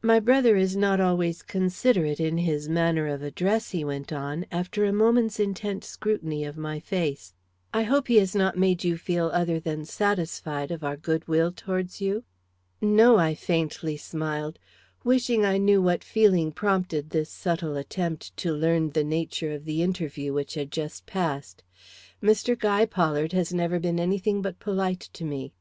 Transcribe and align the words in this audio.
"My 0.00 0.20
brother 0.20 0.54
is 0.54 0.76
not 0.76 1.00
always 1.00 1.42
considerate 1.42 2.20
in 2.20 2.38
his 2.38 2.68
manner 2.68 3.08
of 3.08 3.20
address," 3.22 3.72
he 3.72 3.82
went 3.84 4.12
on, 4.12 4.46
after 4.52 4.84
a 4.84 4.92
moment's 4.92 5.40
intent 5.40 5.82
scrutiny 5.82 6.44
of 6.44 6.56
my 6.56 6.78
face. 6.78 7.34
"I 7.74 7.82
hope 7.82 8.06
he 8.06 8.18
has 8.20 8.32
not 8.36 8.56
made 8.56 8.84
you 8.84 8.96
feel 8.96 9.26
other 9.34 9.58
than 9.58 9.84
satisfied 9.84 10.70
of 10.70 10.84
our 10.84 10.96
good 10.96 11.26
will 11.26 11.50
towards 11.50 12.00
you?" 12.00 12.22
"No," 12.80 13.16
I 13.18 13.34
faintly 13.34 13.96
smiled, 13.96 14.60
wishing 15.02 15.44
I 15.44 15.58
knew 15.58 15.82
what 15.82 16.04
feeling 16.04 16.52
prompted 16.52 17.10
this 17.10 17.28
subtle 17.28 17.76
attempt 17.76 18.36
to 18.36 18.52
learn 18.54 18.90
the 18.90 19.02
nature 19.02 19.50
of 19.50 19.64
the 19.64 19.82
interview 19.82 20.32
which 20.32 20.54
had 20.54 20.70
just 20.70 21.06
passed. 21.06 21.64
"Mr. 22.22 22.56
Guy 22.56 22.86
Pollard 22.86 23.32
has 23.32 23.52
never 23.52 23.80
been 23.80 23.98
any 23.98 24.18
thing 24.18 24.42
but 24.42 24.60
polite 24.60 25.10
to 25.14 25.24
me." 25.24 25.52